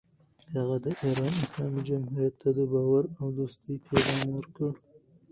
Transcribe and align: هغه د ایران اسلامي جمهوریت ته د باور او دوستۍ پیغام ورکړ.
هغه 0.53 0.75
د 0.83 0.87
ایران 1.03 1.33
اسلامي 1.45 1.81
جمهوریت 1.89 2.35
ته 2.41 2.49
د 2.57 2.59
باور 2.73 3.03
او 3.19 3.27
دوستۍ 3.37 3.75
پیغام 3.87 4.21
ورکړ. 4.31 4.71